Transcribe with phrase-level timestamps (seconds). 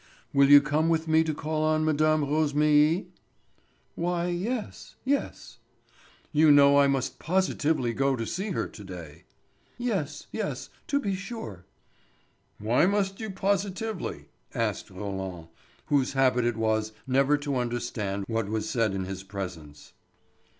[0.33, 1.93] "Will you come with me to call on Mme.
[2.25, 3.05] Rosémilly?"
[3.93, 5.59] "Why, yes—yes."
[6.31, 9.25] "You know I must positively go to see her to day."
[9.77, 10.71] "Yes, yes.
[10.87, 11.65] To be sure."
[12.57, 14.25] "Why must you positively?"
[14.55, 15.49] asked Roland,
[15.85, 19.93] whose habit it was never to understand what was said in his presence.